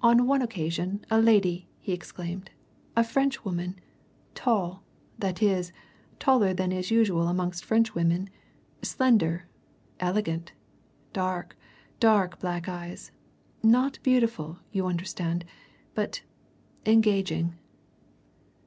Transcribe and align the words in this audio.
"On 0.00 0.26
one 0.26 0.40
occasion, 0.40 1.04
a 1.10 1.20
lady!" 1.20 1.68
he 1.78 1.92
exclaimed. 1.92 2.48
"A 2.96 3.04
Frenchwoman. 3.04 3.78
Tall 4.34 4.82
that 5.18 5.42
is, 5.42 5.72
taller 6.18 6.54
than 6.54 6.72
is 6.72 6.90
usual 6.90 7.28
amongst 7.28 7.62
Frenchwomen 7.62 8.30
slender 8.80 9.46
elegant. 10.00 10.52
Dark 11.12 11.54
dark, 12.00 12.38
black 12.38 12.66
eyes 12.66 13.10
not 13.62 13.98
beautiful, 14.02 14.58
you 14.72 14.86
understand, 14.86 15.44
but 15.94 16.22
engaging." 16.86 17.54